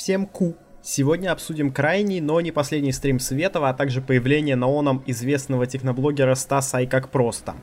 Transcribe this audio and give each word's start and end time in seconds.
Всем 0.00 0.24
ку! 0.24 0.54
Сегодня 0.80 1.30
обсудим 1.30 1.70
крайний, 1.70 2.20
но 2.20 2.40
не 2.40 2.52
последний 2.52 2.90
стрим 2.90 3.20
Светова, 3.20 3.68
а 3.68 3.74
также 3.74 4.00
появление 4.00 4.56
на 4.56 4.66
оном 4.66 5.02
известного 5.04 5.66
техноблогера 5.66 6.34
Стаса 6.36 6.78
и 6.78 6.86
как 6.86 7.10
просто. 7.10 7.54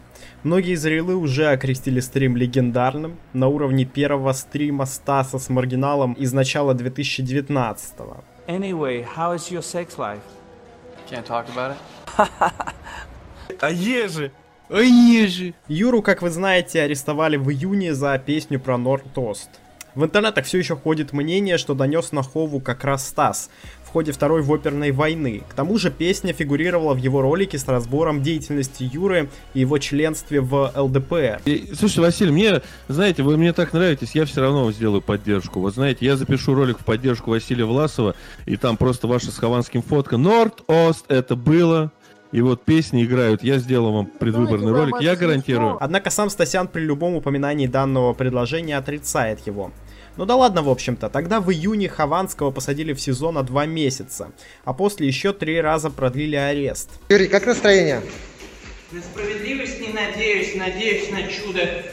Многие 0.43 0.75
зрелы 0.75 1.15
уже 1.15 1.47
окрестили 1.47 1.99
стрим 1.99 2.37
легендарным, 2.37 3.17
на 3.33 3.47
уровне 3.47 3.85
первого 3.85 4.33
стрима 4.33 4.85
Стаса 4.85 5.39
с 5.39 5.49
маргиналом 5.49 6.13
из 6.13 6.31
начала 6.31 6.75
2019 6.75 7.97
-го. 7.97 8.23
Anyway, 8.47 9.03
how 9.15 9.35
is 9.35 9.51
your 9.51 9.63
sex 9.63 9.97
life? 9.97 10.21
Can't 11.09 11.25
talk 11.25 11.47
about 11.55 11.75
it. 11.75 12.29
А 13.61 13.71
ежи? 13.71 14.31
А 14.69 14.81
ежи? 14.81 15.55
Юру, 15.67 16.03
как 16.03 16.21
вы 16.21 16.29
знаете, 16.29 16.83
арестовали 16.83 17.37
в 17.37 17.49
июне 17.49 17.95
за 17.95 18.15
песню 18.19 18.59
про 18.59 18.77
Норд-Ост. 18.77 19.49
В 19.97 20.03
интернетах 20.03 20.45
все 20.45 20.59
еще 20.59 20.75
ходит 20.75 21.11
мнение, 21.11 21.57
что 21.57 21.73
донес 21.73 22.11
на 22.11 22.21
Хову 22.21 22.59
как 22.59 22.83
раз 22.83 23.07
Стас 23.07 23.49
в 23.83 23.89
ходе 23.89 24.11
Второй 24.11 24.43
оперной 24.47 24.91
войны. 24.91 25.41
К 25.49 25.55
тому 25.55 25.79
же 25.79 25.89
песня 25.89 26.33
фигурировала 26.33 26.93
в 26.93 26.97
его 26.97 27.23
ролике 27.23 27.57
с 27.57 27.67
разбором 27.67 28.21
деятельности 28.21 28.83
Юры 28.83 29.27
и 29.55 29.61
его 29.61 29.79
членстве 29.79 30.39
в 30.39 30.71
ЛДПР. 30.75 31.41
И, 31.45 31.71
слушайте, 31.73 32.01
Василий, 32.01 32.31
мне, 32.31 32.61
знаете, 32.87 33.23
вы 33.23 33.37
мне 33.37 33.53
так 33.53 33.73
нравитесь, 33.73 34.11
я 34.13 34.25
все 34.25 34.41
равно 34.41 34.71
сделаю 34.71 35.01
поддержку. 35.01 35.61
Вот 35.61 35.73
знаете, 35.73 36.05
я 36.05 36.15
запишу 36.15 36.53
ролик 36.53 36.77
в 36.77 36.85
поддержку 36.85 37.31
Василия 37.31 37.65
Власова, 37.65 38.13
и 38.45 38.55
там 38.55 38.77
просто 38.77 39.07
ваша 39.07 39.31
с 39.31 39.37
Хованским 39.39 39.81
фотка. 39.81 40.17
Норд-Ост, 40.17 41.05
это 41.07 41.35
было, 41.35 41.91
и 42.31 42.41
вот 42.41 42.63
песни 42.63 43.03
играют. 43.03 43.41
Я 43.41 43.57
сделал 43.57 43.91
вам 43.93 44.05
предвыборный 44.05 44.73
ролик, 44.73 45.01
я 45.01 45.15
гарантирую. 45.15 45.77
Однако 45.79 46.11
сам 46.11 46.29
Стасян 46.29 46.67
при 46.67 46.81
любом 46.81 47.15
упоминании 47.15 47.65
данного 47.65 48.13
предложения 48.13 48.77
отрицает 48.77 49.39
его. 49.47 49.71
Ну 50.17 50.25
да 50.25 50.35
ладно, 50.35 50.63
в 50.63 50.69
общем-то, 50.69 51.09
тогда 51.09 51.39
в 51.39 51.51
июне 51.51 51.87
Хованского 51.89 52.49
посадили 52.51 52.93
в 52.93 52.99
СИЗО 52.99 53.31
на 53.31 53.43
два 53.43 53.65
месяца, 53.67 54.31
а 54.65 54.73
после 54.73 55.07
еще 55.07 55.31
три 55.31 55.61
раза 55.61 55.89
продлили 55.91 56.35
арест. 56.35 56.89
Юрий, 57.09 57.27
как 57.27 57.45
настроение? 57.45 58.01
На 58.91 59.01
справедливость 59.01 59.79
не 59.79 59.89
надеюсь, 59.89 60.55
надеюсь 60.55 61.11
на 61.11 61.23
чудо. 61.27 61.83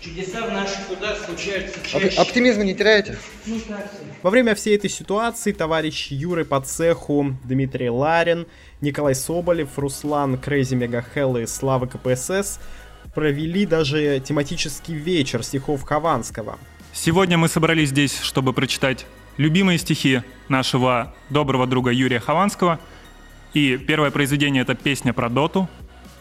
Чудеса 0.00 0.46
в 0.46 0.52
наших 0.52 0.86
трудах 0.86 1.18
случаются 1.26 1.80
чаще. 1.84 2.06
Оп- 2.20 2.28
оптимизма 2.28 2.62
не 2.62 2.74
теряете? 2.74 3.18
Ну 3.46 3.58
так. 3.66 3.90
Во 4.22 4.30
время 4.30 4.54
всей 4.54 4.76
этой 4.76 4.88
ситуации 4.88 5.50
товарищ 5.50 6.12
Юры 6.12 6.44
по 6.44 6.60
цеху, 6.60 7.34
Дмитрий 7.42 7.90
Ларин, 7.90 8.46
Николай 8.80 9.16
Соболев, 9.16 9.76
Руслан 9.76 10.38
Crazy 10.38 10.76
Mega 10.76 11.06
Hell 11.06 11.36
и 11.38 11.46
Слава 11.46 11.86
КПСС 11.86 12.60
провели 13.12 13.66
даже 13.66 14.20
тематический 14.20 14.94
вечер 14.94 15.42
стихов 15.42 15.82
Хованского. 15.82 16.58
Сегодня 17.00 17.38
мы 17.38 17.48
собрались 17.48 17.90
здесь, 17.90 18.18
чтобы 18.20 18.52
прочитать 18.52 19.06
любимые 19.36 19.78
стихи 19.78 20.22
нашего 20.48 21.14
доброго 21.30 21.64
друга 21.64 21.92
Юрия 21.92 22.18
Хованского. 22.18 22.80
И 23.54 23.76
первое 23.76 24.10
произведение— 24.10 24.62
это 24.64 24.74
песня 24.74 25.12
про 25.12 25.28
Доту. 25.28 25.70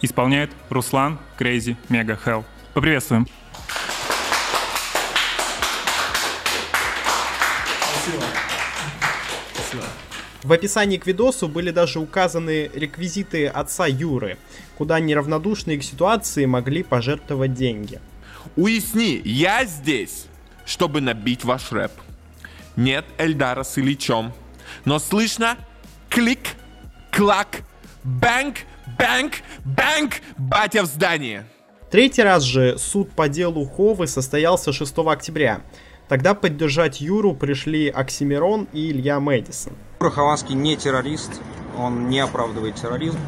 Исполняет 0.04 0.52
Руслан 0.70 1.18
Crazy 1.36 1.78
Mega 1.90 2.20
Hell. 2.24 2.46
Поприветствуем. 2.76 3.26
В 10.44 10.54
описании 10.54 10.98
к 10.98 11.08
видосу 11.08 11.48
были 11.48 11.72
даже 11.72 12.00
указаны 12.00 12.70
реквизиты 12.72 13.48
отца 13.48 13.88
Юры, 13.88 14.38
куда 14.78 15.00
неравнодушные 15.00 15.80
к 15.80 15.84
ситуации 15.84 16.46
могли 16.46 16.84
пожертвовать 16.84 17.56
деньги. 17.56 18.00
Уясни, 18.56 19.20
я 19.26 19.66
здесь, 19.66 20.28
чтобы 20.68 21.02
набить 21.02 21.44
ваш 21.44 21.72
рэп. 21.72 21.92
Нет 22.76 23.06
Эльдара 23.18 23.64
с 23.64 23.80
Ильичом. 23.80 24.34
Но 24.86 25.00
слышно 25.00 25.58
клик, 26.10 26.56
клак, 27.12 27.62
бэнк, 28.04 28.58
бэнк, 29.00 29.34
бэнк, 29.66 30.14
батя 30.38 30.84
в 30.84 30.86
здании. 30.86 31.44
Третий 31.90 32.22
раз 32.22 32.44
же 32.44 32.78
суд 32.78 33.12
по 33.14 33.30
делу 33.30 33.66
Ховы 33.66 34.08
состоялся 34.08 34.74
6 34.74 34.98
октября. 35.00 35.62
Тогда 36.10 36.34
поддержать 36.34 37.02
Юру 37.02 37.34
пришли 37.34 37.90
Оксимирон 37.90 38.68
и 38.74 38.92
Илья 38.92 39.20
Мэдисон. 39.20 39.74
Юра 40.00 40.12
Хованский 40.12 40.54
не 40.54 40.76
террорист, 40.76 41.42
он 41.78 42.10
не 42.10 42.20
оправдывает 42.20 42.76
терроризм. 42.76 43.20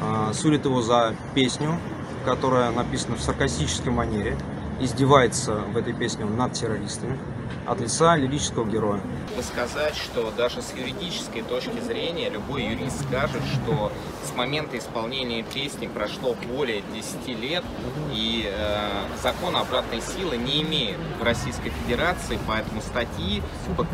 А, 0.00 0.32
Судит 0.32 0.64
его 0.64 0.80
за 0.82 1.14
песню, 1.34 1.78
которая 2.24 2.70
написана 2.70 3.16
в 3.16 3.22
саркастической 3.22 3.92
манере. 3.92 4.36
Издевается 4.84 5.54
в 5.72 5.78
этой 5.78 5.94
песне 5.94 6.26
над 6.26 6.52
террористами 6.52 7.18
от 7.66 7.80
лица 7.80 8.16
лирического 8.16 8.64
героя. 8.64 9.00
сказать, 9.42 9.96
что 9.96 10.32
даже 10.36 10.62
с 10.62 10.72
юридической 10.74 11.42
точки 11.42 11.80
зрения 11.80 12.30
любой 12.30 12.64
юрист 12.64 13.04
скажет, 13.06 13.42
что 13.54 13.92
с 14.24 14.34
момента 14.36 14.78
исполнения 14.78 15.42
песни 15.42 15.86
прошло 15.86 16.34
более 16.48 16.82
10 16.94 17.40
лет, 17.40 17.64
и 18.12 18.50
э, 18.50 18.88
закон 19.22 19.56
обратной 19.56 20.00
силы 20.00 20.36
не 20.36 20.62
имеет 20.62 20.98
в 21.20 21.22
Российской 21.22 21.70
Федерации, 21.70 22.38
поэтому 22.46 22.80
статьи, 22.80 23.42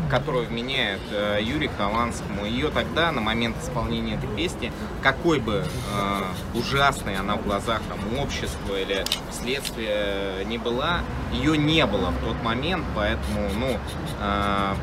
которую 0.09 0.47
вменяют 0.47 1.01
э, 1.11 1.39
Юрию 1.41 1.71
Хованскому, 1.77 2.45
ее 2.45 2.69
тогда, 2.69 3.11
на 3.11 3.21
момент 3.21 3.55
исполнения 3.61 4.15
этой 4.15 4.29
песни, 4.35 4.71
какой 5.01 5.39
бы 5.39 5.63
э, 5.63 6.57
ужасной 6.57 7.15
она 7.15 7.35
в 7.35 7.43
глазах 7.43 7.81
там, 7.89 8.19
общества 8.19 8.79
или 8.79 9.03
следствия 9.31 10.43
не 10.45 10.57
была, 10.57 11.01
ее 11.31 11.57
не 11.57 11.85
было 11.85 12.11
в 12.11 12.17
тот 12.19 12.41
момент, 12.43 12.85
поэтому, 12.95 13.49
ну, 13.53 13.77
э, 14.19 14.73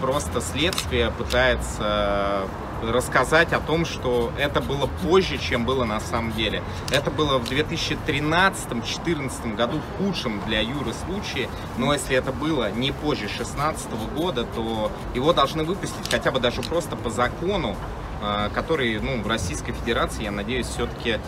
просто 0.00 0.40
следствие 0.40 1.10
пытается 1.10 2.46
рассказать 2.82 3.52
о 3.52 3.58
том, 3.58 3.84
что 3.84 4.30
это 4.38 4.60
было 4.60 4.88
позже, 5.02 5.38
чем 5.38 5.64
было 5.64 5.82
на 5.84 5.98
самом 5.98 6.32
деле. 6.32 6.62
Это 6.92 7.10
было 7.10 7.38
в 7.38 7.50
2013-2014 7.50 9.56
году 9.56 9.80
в 9.80 9.98
худшем 9.98 10.40
для 10.46 10.60
Юры 10.60 10.92
случае, 10.92 11.48
но 11.76 11.92
если 11.92 12.14
это 12.16 12.30
было 12.30 12.70
не 12.70 12.92
позже 12.92 13.26
2016 13.26 13.90
года, 14.14 14.44
то 14.44 14.92
его 15.14 15.32
должны 15.32 15.64
выпустить 15.64 16.08
хотя 16.08 16.30
бы 16.30 16.38
даже 16.38 16.62
просто 16.62 16.94
по 16.94 17.10
закону, 17.10 17.74
э, 18.22 18.50
который 18.54 19.00
ну, 19.00 19.20
в 19.22 19.26
Российской 19.26 19.72
Федерации, 19.72 20.22
я 20.24 20.30
надеюсь, 20.30 20.66
все-таки 20.66 21.18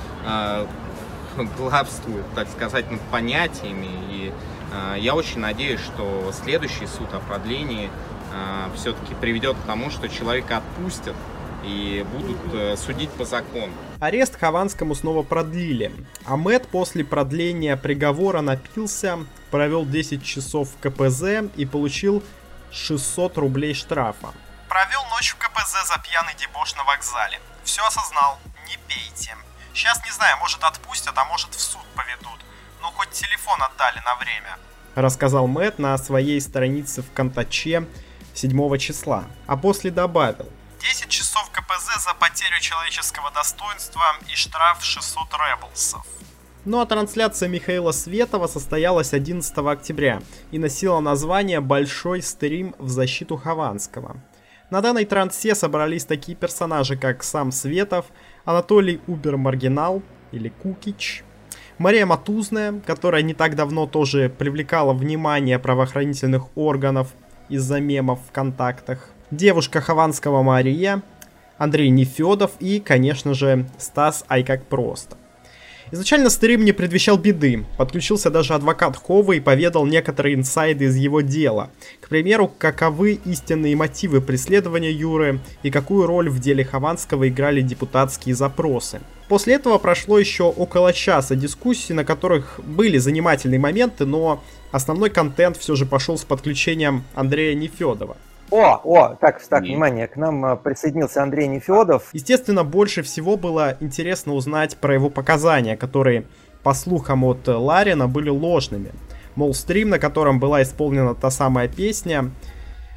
главствует, 1.56 2.24
так 2.34 2.48
сказать, 2.48 2.90
над 2.90 3.00
понятиями. 3.02 3.88
И 4.10 4.32
я 4.98 5.14
очень 5.14 5.40
надеюсь, 5.40 5.80
что 5.80 6.32
следующий 6.32 6.86
суд 6.86 7.12
о 7.12 7.20
продлении 7.20 7.90
все-таки 8.76 9.14
приведет 9.14 9.56
к 9.56 9.66
тому, 9.66 9.90
что 9.90 10.08
человека 10.08 10.58
отпустят 10.58 11.16
и 11.64 12.04
будут 12.12 12.38
э, 12.54 12.76
судить 12.76 13.10
по 13.10 13.24
закону. 13.24 13.72
Арест 14.00 14.38
Хованскому 14.38 14.94
снова 14.94 15.22
продлили, 15.22 15.92
а 16.26 16.36
Мэт 16.36 16.68
после 16.68 17.04
продления 17.04 17.76
приговора 17.76 18.40
напился, 18.40 19.18
провел 19.50 19.84
10 19.84 20.24
часов 20.24 20.70
в 20.70 20.80
КПЗ 20.80 21.50
и 21.56 21.66
получил 21.66 22.22
600 22.72 23.38
рублей 23.38 23.74
штрафа. 23.74 24.32
Провел 24.68 25.04
ночь 25.10 25.32
в 25.32 25.36
КПЗ 25.36 25.86
за 25.86 25.98
пьяный 25.98 26.34
дебош 26.38 26.74
на 26.76 26.84
вокзале. 26.84 27.40
Все 27.64 27.84
осознал, 27.86 28.38
не 28.66 28.78
пейте. 28.88 29.36
Сейчас 29.74 30.02
не 30.04 30.12
знаю, 30.12 30.38
может 30.38 30.62
отпустят, 30.62 31.12
а 31.16 31.24
может 31.26 31.54
в 31.54 31.60
суд 31.60 31.82
поведут. 31.94 32.40
Ну 32.82 32.88
хоть 32.92 33.10
телефон 33.10 33.58
отдали 33.62 34.00
на 34.04 34.14
время. 34.16 34.58
Рассказал 34.94 35.46
Мэт 35.46 35.78
на 35.78 35.96
своей 35.98 36.40
странице 36.40 37.02
в 37.02 37.12
Контаче 37.12 37.86
7 38.34 38.78
числа. 38.78 39.24
А 39.46 39.56
после 39.56 39.90
добавил. 39.90 40.48
10 40.80 41.08
часов 41.08 41.50
КПЗ 41.50 42.02
за 42.04 42.14
потерю 42.14 42.58
человеческого 42.60 43.30
достоинства 43.30 44.02
и 44.32 44.34
штраф 44.34 44.82
600 44.82 45.24
реблсов. 45.34 46.06
Ну 46.64 46.80
а 46.80 46.86
трансляция 46.86 47.48
Михаила 47.48 47.92
Светова 47.92 48.46
состоялась 48.46 49.12
11 49.14 49.56
октября 49.58 50.20
и 50.50 50.58
носила 50.58 51.00
название 51.00 51.60
«Большой 51.60 52.22
стрим 52.22 52.74
в 52.78 52.88
защиту 52.88 53.36
Хованского». 53.36 54.16
На 54.70 54.80
данной 54.80 55.04
трансе 55.04 55.54
собрались 55.54 56.04
такие 56.04 56.36
персонажи, 56.36 56.96
как 56.96 57.24
сам 57.24 57.50
Светов, 57.50 58.06
Анатолий 58.44 59.00
Убер 59.06 59.36
Маргинал 59.36 60.02
или 60.32 60.48
Кукич, 60.48 61.24
Мария 61.80 62.04
Матузная, 62.04 62.78
которая 62.84 63.22
не 63.22 63.32
так 63.32 63.56
давно 63.56 63.86
тоже 63.86 64.28
привлекала 64.28 64.92
внимание 64.92 65.58
правоохранительных 65.58 66.54
органов 66.54 67.08
из-за 67.48 67.80
мемов 67.80 68.18
в 68.28 68.32
контактах, 68.32 69.08
девушка 69.30 69.80
Хованского 69.80 70.42
Мария, 70.42 71.00
Андрей 71.56 71.88
Нефедов 71.88 72.50
и, 72.60 72.80
конечно 72.80 73.32
же, 73.32 73.64
Стас 73.78 74.26
Ай 74.28 74.44
как 74.44 74.66
просто. 74.66 75.16
Изначально 75.92 76.30
стрим 76.30 76.64
не 76.64 76.70
предвещал 76.70 77.18
беды. 77.18 77.64
Подключился 77.76 78.30
даже 78.30 78.54
адвокат 78.54 78.96
Хова 78.96 79.32
и 79.32 79.40
поведал 79.40 79.86
некоторые 79.86 80.36
инсайды 80.36 80.84
из 80.84 80.94
его 80.96 81.20
дела. 81.20 81.70
К 82.00 82.08
примеру, 82.08 82.52
каковы 82.58 83.18
истинные 83.24 83.74
мотивы 83.74 84.20
преследования 84.20 84.92
Юры 84.92 85.40
и 85.64 85.70
какую 85.70 86.06
роль 86.06 86.30
в 86.30 86.38
деле 86.38 86.64
Хованского 86.64 87.28
играли 87.28 87.60
депутатские 87.60 88.36
запросы. 88.36 89.00
После 89.28 89.54
этого 89.54 89.78
прошло 89.78 90.18
еще 90.18 90.44
около 90.44 90.92
часа 90.92 91.34
дискуссий, 91.34 91.92
на 91.92 92.04
которых 92.04 92.60
были 92.64 92.98
занимательные 92.98 93.58
моменты, 93.60 94.06
но 94.06 94.42
основной 94.70 95.10
контент 95.10 95.56
все 95.56 95.74
же 95.74 95.86
пошел 95.86 96.16
с 96.16 96.24
подключением 96.24 97.04
Андрея 97.14 97.54
Нефедова. 97.54 98.16
О, 98.50 98.80
о, 98.82 99.14
так, 99.14 99.40
так, 99.46 99.62
внимание, 99.62 100.08
к 100.08 100.16
нам 100.16 100.44
э, 100.44 100.56
присоединился 100.56 101.22
Андрей 101.22 101.46
Нефедов. 101.46 102.08
Естественно, 102.12 102.64
больше 102.64 103.02
всего 103.02 103.36
было 103.36 103.76
интересно 103.78 104.34
узнать 104.34 104.76
про 104.76 104.94
его 104.94 105.08
показания, 105.08 105.76
которые, 105.76 106.24
по 106.64 106.74
слухам 106.74 107.22
от 107.24 107.46
Ларина, 107.46 108.08
были 108.08 108.28
ложными. 108.28 108.90
Мол, 109.36 109.54
стрим, 109.54 109.90
на 109.90 110.00
котором 110.00 110.40
была 110.40 110.62
исполнена 110.62 111.14
та 111.14 111.30
самая 111.30 111.68
песня, 111.68 112.32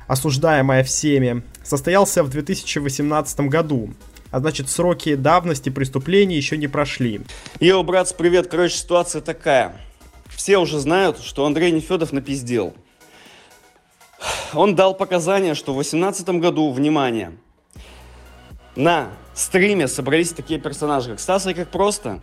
осуждаемая 0.07 0.83
всеми, 0.83 1.43
состоялся 1.63 2.23
в 2.23 2.29
2018 2.29 3.41
году. 3.41 3.91
А 4.31 4.39
значит, 4.39 4.67
сроки 4.69 5.13
давности 5.13 5.69
преступлений 5.69 6.35
еще 6.35 6.57
не 6.57 6.67
прошли. 6.67 7.21
Йоу, 7.59 7.83
братц, 7.83 8.13
привет. 8.13 8.47
Короче, 8.47 8.77
ситуация 8.77 9.21
такая. 9.21 9.75
Все 10.29 10.57
уже 10.57 10.79
знают, 10.79 11.19
что 11.19 11.45
Андрей 11.45 11.71
Нефедов 11.71 12.11
напиздел. 12.11 12.73
Он 14.55 14.75
дал 14.75 14.93
показания, 14.93 15.55
что 15.55 15.71
в 15.71 15.75
2018 15.75 16.29
году, 16.29 16.71
внимание, 16.71 17.33
на 18.75 19.09
стриме 19.33 19.87
собрались 19.87 20.31
такие 20.31 20.59
персонажи, 20.59 21.11
как 21.11 21.19
Стас 21.19 21.47
и 21.47 21.53
как 21.53 21.69
просто, 21.69 22.21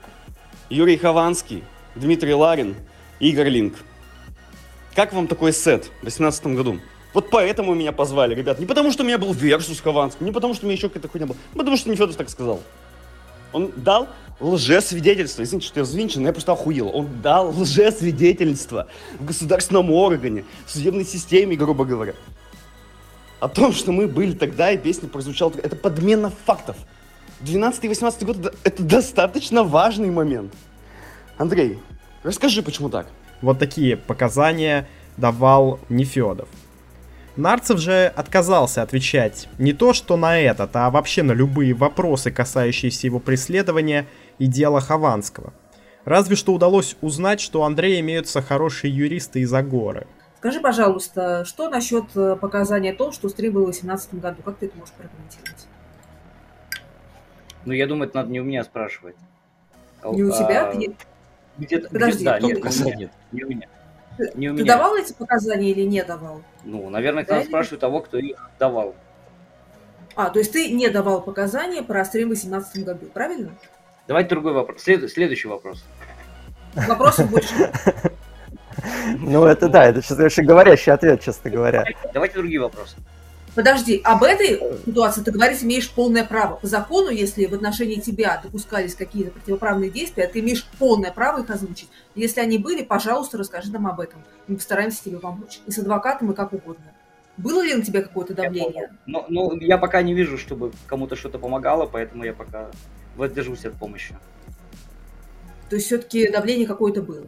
Юрий 0.68 0.96
Хованский, 0.96 1.64
Дмитрий 1.94 2.34
Ларин 2.34 2.76
Игорь 3.18 3.48
Линк. 3.48 3.74
Как 4.94 5.12
вам 5.12 5.26
такой 5.26 5.52
сет 5.52 5.84
в 5.84 6.02
2018 6.02 6.46
году? 6.48 6.80
Вот 7.12 7.30
поэтому 7.30 7.74
меня 7.74 7.92
позвали, 7.92 8.34
ребят. 8.34 8.58
Не 8.60 8.66
потому, 8.66 8.92
что 8.92 9.02
у 9.02 9.06
меня 9.06 9.18
был 9.18 9.32
версус 9.32 9.80
Хованский, 9.80 10.24
не 10.24 10.32
потому, 10.32 10.54
что 10.54 10.64
у 10.64 10.68
меня 10.68 10.76
еще 10.76 10.88
какая-то 10.88 11.08
хуйня 11.08 11.26
была, 11.26 11.38
а 11.54 11.58
потому, 11.58 11.76
что 11.76 11.90
Нефедов 11.90 12.16
так 12.16 12.30
сказал. 12.30 12.60
Он 13.52 13.72
дал 13.76 14.08
лжесвидетельство. 14.40 15.42
Извините, 15.42 15.68
что 15.68 15.80
я 15.80 15.84
взвинчен, 15.84 16.22
но 16.22 16.28
я 16.28 16.32
просто 16.32 16.52
охуел. 16.52 16.90
Он 16.94 17.08
дал 17.22 17.50
лжесвидетельство 17.50 18.86
в 19.18 19.24
государственном 19.24 19.90
органе, 19.90 20.44
в 20.66 20.70
судебной 20.70 21.04
системе, 21.04 21.56
грубо 21.56 21.84
говоря. 21.84 22.14
О 23.38 23.48
том, 23.48 23.72
что 23.72 23.92
мы 23.92 24.06
были 24.06 24.32
тогда, 24.32 24.70
и 24.70 24.78
песня 24.78 25.08
прозвучала. 25.08 25.52
Это 25.62 25.76
подмена 25.76 26.30
фактов. 26.46 26.76
12 27.40 27.84
и 27.84 27.88
18 27.88 28.24
год 28.24 28.54
это 28.64 28.82
достаточно 28.82 29.64
важный 29.64 30.10
момент. 30.10 30.52
Андрей, 31.38 31.78
расскажи, 32.22 32.62
почему 32.62 32.90
так? 32.90 33.06
Вот 33.40 33.58
такие 33.58 33.96
показания 33.96 34.86
давал 35.16 35.80
Нефедов. 35.88 36.48
Нарцев 37.36 37.78
же 37.78 38.06
отказался 38.06 38.82
отвечать 38.82 39.48
не 39.58 39.72
то 39.72 39.92
что 39.92 40.16
на 40.16 40.38
этот, 40.38 40.74
а 40.74 40.90
вообще 40.90 41.22
на 41.22 41.32
любые 41.32 41.74
вопросы, 41.74 42.30
касающиеся 42.30 43.06
его 43.06 43.20
преследования 43.20 44.06
и 44.38 44.46
дела 44.46 44.80
Хованского. 44.80 45.52
Разве 46.04 46.34
что 46.34 46.52
удалось 46.52 46.96
узнать, 47.00 47.40
что 47.40 47.60
у 47.60 47.64
Андрея 47.64 48.00
имеются 48.00 48.42
хорошие 48.42 48.94
юристы 48.94 49.40
из 49.40 49.52
Агоры. 49.52 50.06
Скажи, 50.38 50.60
пожалуйста, 50.60 51.44
что 51.44 51.68
насчет 51.68 52.04
э, 52.16 52.34
показания 52.34 52.92
о 52.92 52.96
том, 52.96 53.12
что 53.12 53.28
стрим 53.28 53.52
был 53.52 53.62
в 53.62 53.64
2018 53.66 54.14
году? 54.14 54.42
Как 54.42 54.56
ты 54.56 54.66
это 54.66 54.78
можешь 54.78 54.94
прокомментировать? 54.94 55.66
Ну, 57.66 57.74
я 57.74 57.86
думаю, 57.86 58.08
это 58.08 58.16
надо 58.16 58.30
не 58.30 58.40
у 58.40 58.44
меня 58.44 58.64
спрашивать. 58.64 59.16
Не 60.02 60.22
у 60.22 60.30
тебя? 60.30 60.70
А. 60.70 60.74
Где-то, 61.58 61.90
Подожди, 61.90 62.22
где-то, 62.22 62.40
да, 62.40 62.40
нет, 62.40 62.56
показал? 62.56 62.92
нет, 62.94 63.10
не 63.32 63.44
у 63.44 63.48
меня. 63.48 63.68
Ты, 64.20 64.32
Не 64.38 64.50
у 64.50 64.56
ты 64.56 64.62
меня. 64.62 64.74
давал 64.74 64.96
эти 64.96 65.12
показания 65.14 65.70
или 65.70 65.82
не 65.82 66.04
давал? 66.04 66.42
Ну, 66.64 66.90
наверное, 66.90 67.24
Да 67.24 67.32
надо 67.34 67.42
или- 67.44 67.48
спрашивать 67.48 67.80
того, 67.80 68.00
кто 68.00 68.18
их 68.18 68.36
давал. 68.58 68.94
А, 70.14 70.28
то 70.28 70.38
есть 70.38 70.52
ты 70.52 70.70
не 70.70 70.88
давал 70.90 71.22
показания 71.22 71.82
про 71.82 72.04
стрим 72.04 72.28
в 72.28 72.34
2018 72.34 72.84
году, 72.84 73.06
правильно? 73.06 73.50
Давайте 74.06 74.30
другой 74.30 74.52
вопрос. 74.52 74.82
След- 74.82 75.10
следующий 75.10 75.48
вопрос. 75.48 75.84
Вопросов 76.74 77.30
больше. 77.30 77.54
Ну, 79.18 79.44
это 79.44 79.68
да, 79.68 79.84
это 79.86 80.00
честно 80.00 80.42
говорящий 80.44 80.90
ответ, 80.92 81.20
честно 81.20 81.50
говоря. 81.50 81.84
Давайте 82.14 82.36
другие 82.36 82.60
вопросы. 82.60 82.96
Подожди, 83.54 84.00
об 84.04 84.22
этой 84.22 84.60
ситуации 84.84 85.22
ты 85.22 85.32
говорить 85.32 85.62
имеешь 85.64 85.90
полное 85.90 86.24
право. 86.24 86.56
По 86.56 86.66
закону, 86.66 87.10
если 87.10 87.46
в 87.46 87.54
отношении 87.54 87.96
тебя 87.96 88.40
допускались 88.42 88.94
какие-то 88.94 89.32
противоправные 89.32 89.90
действия, 89.90 90.28
ты 90.28 90.38
имеешь 90.38 90.64
полное 90.78 91.10
право 91.10 91.42
их 91.42 91.50
озвучить. 91.50 91.88
Если 92.14 92.40
они 92.40 92.58
были, 92.58 92.82
пожалуйста, 92.82 93.38
расскажи 93.38 93.72
нам 93.72 93.88
об 93.88 94.00
этом. 94.00 94.22
Мы 94.46 94.56
постараемся 94.56 95.02
тебе 95.02 95.18
помочь. 95.18 95.60
И 95.66 95.70
с 95.72 95.78
адвокатом, 95.78 96.30
и 96.30 96.34
как 96.34 96.52
угодно. 96.52 96.84
Было 97.36 97.64
ли 97.64 97.74
на 97.74 97.82
тебя 97.82 98.02
какое-то 98.02 98.34
давление? 98.34 98.90
Ну, 99.06 99.24
ну, 99.28 99.56
я 99.56 99.78
пока 99.78 100.02
не 100.02 100.14
вижу, 100.14 100.38
чтобы 100.38 100.72
кому-то 100.86 101.16
что-то 101.16 101.38
помогало, 101.38 101.86
поэтому 101.86 102.24
я 102.24 102.34
пока 102.34 102.70
воздержусь 103.16 103.64
от 103.64 103.74
помощи. 103.74 104.14
То 105.68 105.76
есть 105.76 105.86
все-таки 105.86 106.30
давление 106.30 106.66
какое-то 106.66 107.02
было. 107.02 107.26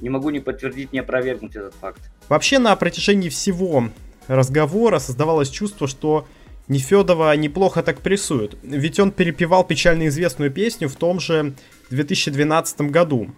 Не 0.00 0.10
могу 0.10 0.30
ни 0.30 0.38
подтвердить, 0.38 0.92
ни 0.92 0.98
опровергнуть 0.98 1.56
этот 1.56 1.74
факт. 1.74 2.00
Вообще 2.28 2.58
на 2.58 2.74
протяжении 2.76 3.28
всего 3.28 3.88
разговора 4.28 4.98
создавалось 4.98 5.50
чувство, 5.50 5.88
что 5.88 6.26
Нефедова 6.68 7.36
неплохо 7.36 7.82
так 7.82 8.00
прессуют. 8.00 8.56
Ведь 8.62 8.98
он 8.98 9.10
перепевал 9.10 9.64
печально 9.64 10.08
известную 10.08 10.50
песню 10.50 10.88
в 10.88 10.96
том 10.96 11.20
же 11.20 11.54
2012 11.90 12.80
году. 12.82 13.28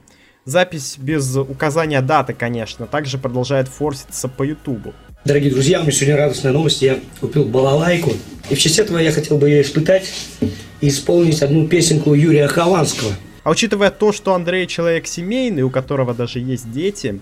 Запись 0.45 0.97
без 0.97 1.37
указания 1.37 2.01
даты, 2.01 2.33
конечно, 2.33 2.87
также 2.87 3.19
продолжает 3.19 3.67
форситься 3.67 4.29
по 4.29 4.45
Ютубу. 4.45 4.95
Дорогие 5.25 5.51
друзья, 5.51 5.81
у 5.81 5.83
меня 5.83 5.91
сегодня 5.91 6.17
радостная 6.17 6.53
новость. 6.53 6.83
Я 6.83 7.01
купил 7.21 7.45
балалайку. 7.45 8.13
И 8.49 8.55
в 8.55 8.59
честь 8.59 8.79
этого 8.79 8.99
я 8.99 9.11
хотел 9.11 9.39
бы 9.39 9.49
ее 9.49 9.63
испытать 9.63 10.09
и 10.81 10.87
исполнить 10.87 11.43
одну 11.43 11.67
песенку 11.67 12.15
Юрия 12.15 12.47
Хованского. 12.47 13.13
А 13.43 13.51
учитывая 13.51 13.91
то, 13.91 14.13
что 14.13 14.35
Андрей 14.35 14.69
человек 14.69 15.09
семейный, 15.09 15.63
у 15.63 15.71
которого 15.71 16.15
даже 16.15 16.39
есть 16.39 16.71
дети, 16.71 17.21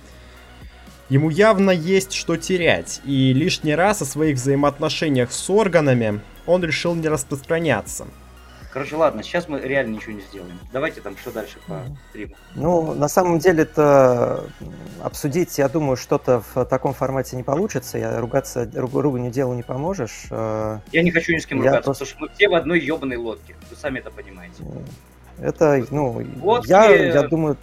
ему 1.08 1.30
явно 1.30 1.70
есть 1.70 2.12
что 2.12 2.36
терять. 2.36 3.00
И 3.04 3.32
лишний 3.32 3.74
раз 3.74 4.02
о 4.02 4.04
своих 4.04 4.36
взаимоотношениях 4.36 5.32
с 5.32 5.48
органами 5.50 6.20
он 6.46 6.62
решил 6.64 6.94
не 6.94 7.08
распространяться. 7.08 8.06
Короче, 8.72 8.96
ладно, 8.96 9.22
сейчас 9.22 9.48
мы 9.48 9.60
реально 9.60 9.94
ничего 9.94 10.14
не 10.14 10.20
сделаем. 10.22 10.58
Давайте 10.72 11.00
там, 11.00 11.16
что 11.16 11.30
дальше 11.30 11.58
по 11.68 11.82
стриму. 12.10 12.34
Ну, 12.56 12.92
на 12.94 13.06
самом 13.06 13.38
деле 13.38 13.62
это 13.62 14.46
обсудить, 15.00 15.56
я 15.58 15.68
думаю, 15.68 15.96
что-то 15.96 16.42
в 16.54 16.64
таком 16.64 16.92
формате 16.92 17.36
не 17.36 17.44
получится. 17.44 17.98
Я 17.98 18.18
ругаться, 18.20 18.68
руг- 18.74 19.00
руганью 19.00 19.30
делу 19.30 19.54
не 19.54 19.62
поможешь. 19.62 20.24
Э, 20.32 20.80
Я 20.90 21.02
не 21.04 21.12
хочу 21.12 21.32
ни 21.34 21.38
с 21.38 21.46
кем 21.46 21.58
Я 21.62 21.66
ругаться, 21.70 21.84
просто- 21.84 22.04
потому 22.04 22.16
что 22.16 22.32
мы 22.32 22.36
все 22.36 22.48
в 22.48 22.54
одной 22.56 22.80
ебаной 22.80 23.16
лодке. 23.16 23.54
Вы 23.70 23.76
сами 23.76 24.00
это 24.00 24.10
понимаете. 24.10 24.64
Это, 25.40 25.84
ну, 25.92 26.24
Вот 26.40 26.66
я, 26.66 26.86
я 26.92 27.22
думаю, 27.28 27.56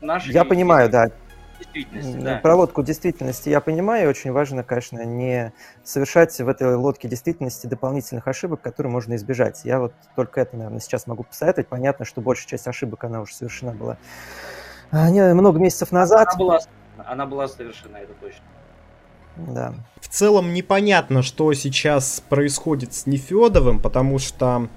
Наши 0.00 0.32
я 0.32 0.44
понимаю, 0.44 0.90
да, 0.90 1.12
действительности, 1.62 2.18
да. 2.18 2.38
Проводку 2.38 2.82
действительности 2.82 3.48
я 3.48 3.60
понимаю, 3.60 4.10
очень 4.10 4.32
важно, 4.32 4.62
конечно, 4.62 5.04
не 5.04 5.52
совершать 5.84 6.38
в 6.38 6.48
этой 6.48 6.74
лодке 6.74 7.08
действительности 7.08 7.66
дополнительных 7.66 8.26
ошибок, 8.28 8.60
которые 8.60 8.92
можно 8.92 9.14
избежать. 9.16 9.62
Я 9.64 9.80
вот 9.80 9.94
только 10.16 10.40
это, 10.40 10.56
наверное, 10.56 10.80
сейчас 10.80 11.06
могу 11.06 11.24
посоветовать. 11.24 11.68
Понятно, 11.68 12.04
что 12.04 12.20
большая 12.20 12.48
часть 12.48 12.66
ошибок, 12.66 13.04
она 13.04 13.20
уже 13.20 13.34
совершена 13.34 13.72
была 13.72 13.96
а, 14.90 15.10
не- 15.10 15.34
много 15.34 15.58
месяцев 15.58 15.92
назад. 15.92 16.28
Она 16.28 16.38
была, 16.38 16.60
она 16.96 17.26
была 17.26 17.48
совершена, 17.48 17.96
это 17.98 18.12
точно. 18.14 18.44
Да. 19.36 19.74
В 20.00 20.08
целом 20.08 20.52
непонятно, 20.52 21.22
что 21.22 21.52
сейчас 21.54 22.22
происходит 22.28 22.92
с 22.92 23.06
Нефедовым, 23.06 23.80
потому 23.80 24.18
что 24.18 24.68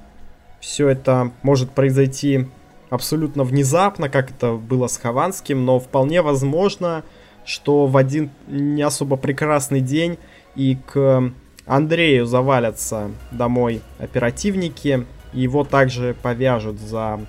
все 0.62 0.88
это 0.88 1.32
может 1.44 1.72
произойти 1.72 2.50
абсолютно 2.90 3.44
внезапно, 3.44 4.10
как 4.10 4.32
это 4.32 4.54
было 4.54 4.88
с 4.88 4.98
Хованским, 4.98 5.66
но 5.66 5.80
вполне 5.80 6.22
возможно, 6.22 7.04
что 7.46 7.86
в 7.88 7.98
один 7.98 8.32
не 8.48 8.82
особо 8.82 9.18
прекрасный 9.18 9.82
день 9.82 10.18
и 10.56 10.78
к 10.86 11.32
Андрею 11.66 12.26
завалятся 12.26 13.12
домой 13.32 13.82
оперативники, 14.00 15.06
его 15.34 15.64
также 15.64 16.16
повяжут 16.22 16.80
за 16.80 17.20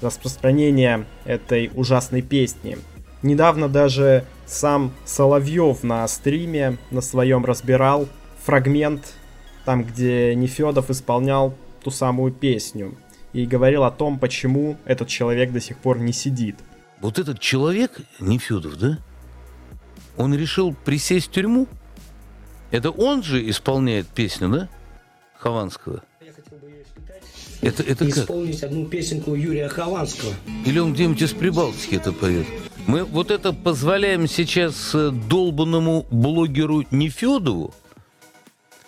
распространение 0.00 1.04
этой 1.24 1.70
ужасной 1.74 2.22
песни. 2.22 2.78
Недавно 3.22 3.68
даже 3.68 4.24
сам 4.46 4.92
Соловьев 5.04 5.84
на 5.84 6.06
стриме 6.08 6.78
на 6.90 7.00
своем 7.00 7.44
разбирал 7.44 8.08
фрагмент, 8.44 9.14
там 9.64 9.84
где 9.84 10.34
Нефедов 10.34 10.90
исполнял 10.90 11.54
ту 11.84 11.90
самую 11.90 12.32
песню, 12.32 12.96
и 13.32 13.46
говорил 13.46 13.84
о 13.84 13.90
том, 13.90 14.18
почему 14.18 14.76
этот 14.84 15.08
человек 15.08 15.52
до 15.52 15.60
сих 15.60 15.78
пор 15.78 15.98
не 15.98 16.12
сидит. 16.12 16.56
Вот 17.00 17.18
этот 17.18 17.40
человек, 17.40 18.00
Нефедов, 18.20 18.78
да? 18.78 18.98
Он 20.16 20.34
решил 20.34 20.74
присесть 20.74 21.28
в 21.28 21.30
тюрьму? 21.32 21.66
Это 22.70 22.90
он 22.90 23.22
же 23.22 23.48
исполняет 23.48 24.06
песню, 24.06 24.48
да? 24.48 24.68
Хованского. 25.38 26.02
Это, 27.60 27.82
это 27.84 28.04
и 28.04 28.10
как? 28.10 28.24
исполнить 28.24 28.62
одну 28.62 28.86
песенку 28.86 29.34
Юрия 29.34 29.68
Хованского. 29.68 30.32
Или 30.66 30.80
он 30.80 30.94
где-нибудь 30.94 31.22
из 31.22 31.32
Прибалтики 31.32 31.94
это 31.94 32.12
поет? 32.12 32.46
Мы 32.86 33.04
вот 33.04 33.30
это 33.30 33.52
позволяем 33.52 34.26
сейчас 34.26 34.94
э, 34.94 35.10
долбанному 35.10 36.06
блогеру 36.10 36.84
Нефедову? 36.90 37.72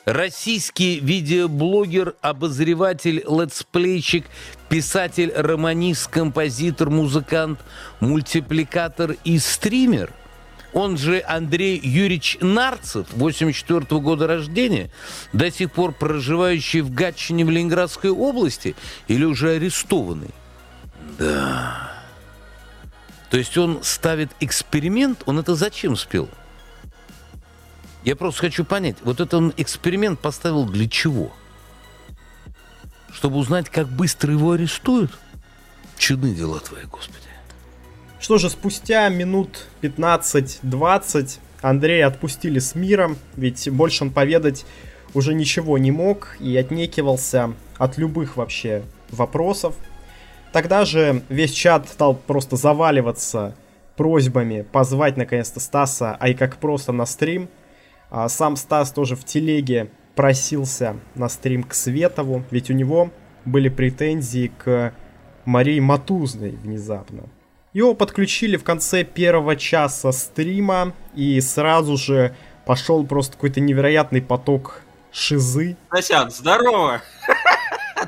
Российский 0.05 1.01
видеоблогер, 1.01 2.15
обозреватель, 2.21 3.25
летсплейщик, 3.27 4.27
писатель, 4.69 5.33
романист, 5.35 6.09
композитор, 6.09 6.91
музыкант, 6.91 7.61
мультипликатор 8.01 9.17
и 9.25 9.39
стример 9.39 10.13
он 10.75 10.99
же 10.99 11.23
Андрей 11.27 11.81
Юрьевич 11.83 12.37
Нарцев, 12.41 13.07
84 13.13 14.01
года 14.01 14.27
рождения, 14.27 14.91
до 15.33 15.51
сих 15.51 15.73
пор 15.73 15.93
проживающий 15.93 16.81
в 16.81 16.93
Гатчине 16.93 17.45
в 17.45 17.51
Ленинградской 17.51 18.11
области 18.11 18.75
или 19.07 19.25
уже 19.25 19.53
арестованный? 19.53 20.31
Да. 21.19 21.93
То 23.31 23.39
есть 23.39 23.57
он 23.57 23.83
ставит 23.83 24.31
эксперимент, 24.41 25.23
он 25.27 25.39
это 25.39 25.55
зачем 25.55 25.97
спел? 25.97 26.29
Я 28.05 28.17
просто 28.17 28.43
хочу 28.43 28.65
понять, 28.65 28.97
вот 29.03 29.21
этот 29.21 29.35
он 29.35 29.55
эксперимент 29.57 30.21
поставил 30.21 30.67
для 30.67 30.89
чего? 30.89 31.33
Чтобы 33.11 33.39
узнать, 33.39 33.71
как 33.71 33.89
быстро 33.89 34.33
его 34.33 34.53
арестуют? 34.53 35.11
Чудны 35.97 36.35
дела 36.35 36.61
твои, 36.61 36.85
Господи. 36.85 37.21
Что 38.21 38.39
же, 38.39 38.51
спустя 38.51 39.09
минут 39.09 39.67
15-20 39.83 41.39
Андрея 41.63 42.09
отпустили 42.09 42.59
с 42.59 42.75
миром, 42.75 43.17
ведь 43.37 43.71
больше 43.71 44.05
он 44.05 44.11
поведать 44.11 44.67
уже 45.15 45.33
ничего 45.33 45.79
не 45.79 45.91
мог 45.91 46.37
и 46.41 46.57
отнекивался 46.57 47.55
от 47.79 47.97
любых 47.97 48.37
вообще 48.37 48.83
вопросов. 49.11 49.75
Тогда 50.53 50.85
же 50.85 51.23
весь 51.29 51.53
чат 51.53 51.89
стал 51.89 52.15
просто 52.15 52.57
заваливаться 52.57 53.57
просьбами 53.97 54.63
позвать 54.63 55.17
наконец-то 55.17 55.61
Стаса, 55.61 56.17
а 56.19 56.29
и 56.29 56.35
как 56.35 56.57
просто 56.59 56.93
на 56.93 57.07
стрим. 57.07 57.49
А 58.11 58.29
сам 58.29 58.57
Стас 58.57 58.93
тоже 58.93 59.17
в 59.17 59.25
телеге 59.25 59.91
просился 60.15 60.97
на 61.15 61.29
стрим 61.29 61.65
к 61.65 61.75
Светову, 61.75 62.45
ведь 62.51 62.71
у 62.71 62.75
него 62.75 63.11
были 63.45 63.69
претензии 63.69 64.53
к 64.57 64.95
Марии 65.45 65.81
Матузной 65.81 66.51
внезапно. 66.51 67.25
Его 67.73 67.95
подключили 67.95 68.57
в 68.57 68.63
конце 68.63 69.03
первого 69.03 69.57
часа 69.57 70.13
стрима, 70.13 70.93
и 71.15 71.41
сразу 71.41 71.97
же 71.97 72.37
пошел 72.65 73.05
просто 73.05 73.33
какой-то 73.33 73.61
невероятный 73.61 74.23
поток 74.23 74.83
шизы. 75.11 75.77
Стасян, 75.89 76.31
здорово! 76.31 77.03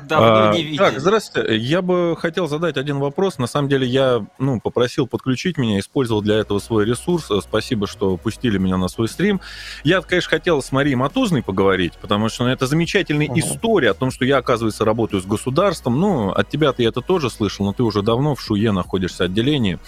Давно 0.07 0.49
А, 0.49 0.53
не 0.53 0.63
видели. 0.63 0.77
Так, 0.77 0.99
здравствуйте. 0.99 1.57
Я 1.57 1.81
бы 1.81 2.15
хотел 2.17 2.47
задать 2.47 2.77
один 2.77 2.99
вопрос. 2.99 3.37
На 3.37 3.47
самом 3.47 3.69
деле 3.69 3.85
я 3.87 4.25
ну, 4.39 4.59
попросил 4.59 5.07
подключить 5.07 5.57
меня, 5.57 5.79
использовал 5.79 6.21
для 6.21 6.35
этого 6.37 6.59
свой 6.59 6.85
ресурс. 6.85 7.29
Спасибо, 7.41 7.87
что 7.87 8.17
пустили 8.17 8.57
меня 8.57 8.77
на 8.77 8.87
свой 8.87 9.07
стрим. 9.07 9.41
Я, 9.83 10.01
конечно, 10.01 10.29
хотел 10.29 10.61
с 10.61 10.71
Марией 10.71 10.95
Матузной 10.95 11.43
поговорить, 11.43 11.93
потому 12.01 12.29
что 12.29 12.43
ну, 12.45 12.49
это 12.49 12.65
замечательная 12.67 13.29
история 13.35 13.91
о 13.91 13.93
том, 13.93 14.11
что 14.11 14.25
я, 14.25 14.37
оказывается, 14.37 14.85
работаю 14.85 15.21
с 15.21 15.25
государством. 15.25 15.99
Ну, 15.99 16.29
от 16.31 16.49
тебя-то 16.49 16.81
я 16.81 16.89
это 16.89 17.01
тоже 17.01 17.29
слышал, 17.29 17.65
но 17.65 17.73
ты 17.73 17.83
уже 17.83 18.01
давно 18.01 18.35
в 18.35 18.41
Шуе 18.41 18.71
находишься 18.71 19.25
отделении. 19.25 19.79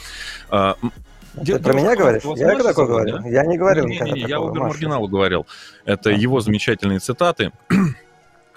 А, 0.50 0.76
Ты 1.46 1.60
про 1.60 1.74
меня 1.74 1.96
говоришь? 1.96 2.24
Я 2.36 2.56
такое 2.58 2.74
зовут, 2.74 2.90
говорил? 2.90 3.18
да? 3.20 3.28
Я 3.30 3.46
не 3.46 3.58
говорил 3.58 3.86
Не-не-не, 3.86 4.06
никогда 4.12 4.28
я 4.28 4.36
такого, 4.36 4.52
Убер. 4.52 4.64
Маргиналу 4.64 5.08
говорил. 5.08 5.48
Это 5.86 6.10
его 6.10 6.40
замечательные 6.42 7.00
цитаты. 7.00 7.52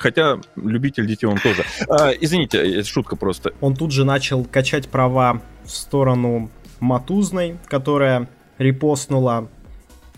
Хотя 0.02 0.40
любитель 0.56 1.06
детей 1.06 1.26
он 1.26 1.38
тоже. 1.38 1.64
А, 1.88 2.10
извините, 2.10 2.58
это 2.58 2.88
шутка 2.88 3.14
просто. 3.14 3.52
Он 3.60 3.76
тут 3.76 3.92
же 3.92 4.04
начал 4.04 4.44
качать 4.44 4.88
права 4.88 5.40
в 5.64 5.70
сторону 5.70 6.50
Матузной, 6.80 7.56
которая 7.68 8.28
репостнула 8.58 9.48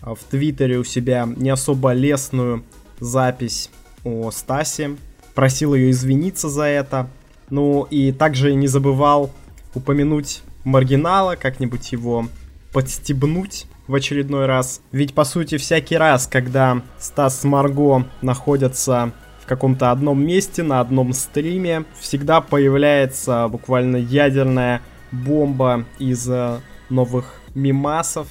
а, 0.01 0.15
в 0.15 0.23
Твиттере 0.23 0.79
у 0.79 0.83
себя 0.83 1.29
не 1.37 1.51
особо 1.51 1.93
лестную 1.93 2.65
запись 2.99 3.69
о 4.03 4.31
Стасе. 4.31 4.95
Просил 5.35 5.75
ее 5.75 5.91
извиниться 5.91 6.49
за 6.49 6.63
это. 6.63 7.07
Ну 7.51 7.83
и 7.83 8.11
также 8.11 8.55
не 8.55 8.65
забывал 8.65 9.29
упомянуть 9.75 10.41
Маргинала, 10.63 11.35
как-нибудь 11.35 11.91
его 11.91 12.27
подстебнуть 12.73 13.67
в 13.87 13.93
очередной 13.93 14.47
раз. 14.47 14.81
Ведь, 14.91 15.13
по 15.13 15.25
сути, 15.25 15.57
всякий 15.57 15.95
раз, 15.95 16.25
когда 16.25 16.81
Стас 16.99 17.41
с 17.41 17.43
Марго 17.43 18.07
находятся 18.23 19.13
каком-то 19.45 19.91
одном 19.91 20.25
месте, 20.25 20.63
на 20.63 20.79
одном 20.79 21.13
стриме, 21.13 21.85
всегда 21.99 22.41
появляется 22.41 23.47
буквально 23.47 23.97
ядерная 23.97 24.81
бомба 25.11 25.85
из 25.99 26.27
э, 26.29 26.59
новых 26.89 27.41
мимасов 27.53 28.27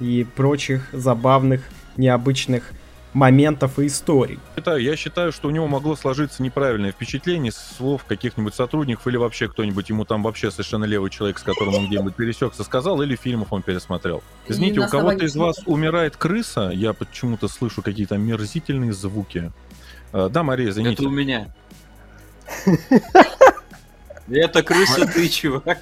и 0.00 0.26
прочих 0.36 0.88
забавных, 0.92 1.62
необычных 1.96 2.72
моментов 3.12 3.78
и 3.78 3.86
историй. 3.86 4.38
Считаю- 4.56 4.82
Я 4.82 4.96
считаю, 4.96 5.32
что 5.32 5.48
у 5.48 5.50
него 5.50 5.66
могло 5.66 5.96
сложиться 5.96 6.42
неправильное 6.42 6.92
впечатление 6.92 7.52
с 7.52 7.56
слов 7.76 8.04
каких-нибудь 8.04 8.54
сотрудников 8.54 9.06
или 9.06 9.16
вообще 9.16 9.48
кто-нибудь 9.48 9.88
ему 9.88 10.04
там 10.04 10.22
вообще 10.22 10.50
совершенно 10.50 10.84
левый 10.84 11.10
человек, 11.10 11.38
с 11.38 11.42
которым 11.42 11.74
он 11.74 11.86
где-нибудь 11.88 12.14
пересекся, 12.14 12.64
сказал, 12.64 13.00
или 13.02 13.16
фильмов 13.16 13.48
он 13.52 13.62
пересмотрел. 13.62 14.22
Извините, 14.46 14.80
у 14.80 14.88
кого-то 14.88 15.24
из 15.24 15.36
вас 15.36 15.58
умирает 15.66 16.16
крыса, 16.16 16.70
я 16.74 16.92
почему-то 16.92 17.48
слышу 17.48 17.82
какие-то 17.82 18.14
омерзительные 18.16 18.92
звуки. 18.92 19.52
А, 20.12 20.28
Да, 20.28 20.42
Мария, 20.42 20.68
извините. 20.70 20.94
Это 21.02 21.08
у 21.08 21.10
меня. 21.10 21.54
Это 24.30 24.62
крыса 24.62 25.06
ты, 25.06 25.28
чувак. 25.28 25.78